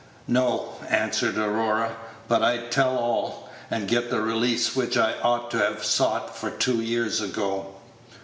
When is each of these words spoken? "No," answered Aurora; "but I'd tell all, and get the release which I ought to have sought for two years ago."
"No," 0.27 0.77
answered 0.89 1.37
Aurora; 1.37 1.95
"but 2.27 2.41
I'd 2.41 2.71
tell 2.71 2.97
all, 2.97 3.51
and 3.69 3.87
get 3.87 4.09
the 4.09 4.19
release 4.19 4.75
which 4.75 4.97
I 4.97 5.13
ought 5.21 5.51
to 5.51 5.59
have 5.59 5.85
sought 5.85 6.35
for 6.35 6.49
two 6.49 6.81
years 6.81 7.21
ago." 7.21 7.75